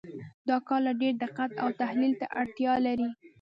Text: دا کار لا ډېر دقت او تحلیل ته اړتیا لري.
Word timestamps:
دا 0.49 0.57
کار 0.67 0.79
لا 0.85 0.93
ډېر 1.01 1.13
دقت 1.23 1.51
او 1.61 1.69
تحلیل 1.81 2.13
ته 2.21 2.25
اړتیا 2.41 2.73
لري. 2.85 3.09